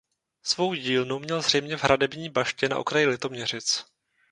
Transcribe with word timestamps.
Svou 0.43 0.73
dílnu 0.73 1.19
měl 1.19 1.41
zřejmě 1.41 1.77
v 1.77 1.83
hradební 1.83 2.29
baště 2.29 2.69
na 2.69 2.77
okraji 2.79 3.05
Litoměřic. 3.07 3.85